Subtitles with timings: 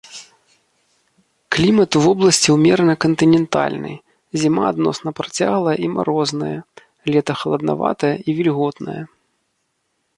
[1.55, 3.91] Клімат у вобласці ўмерана кантынентальны,
[4.43, 6.55] зіма адносна працяглая і марозная,
[7.17, 9.01] лета халаднаватае і вільготнае.